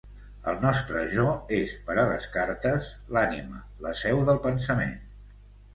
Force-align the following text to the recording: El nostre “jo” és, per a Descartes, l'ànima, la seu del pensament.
El 0.51 0.55
nostre 0.61 1.03
“jo” 1.11 1.25
és, 1.57 1.75
per 1.91 1.97
a 2.05 2.07
Descartes, 2.13 2.91
l'ànima, 3.19 3.65
la 3.89 3.95
seu 4.05 4.27
del 4.31 4.43
pensament. 4.49 4.99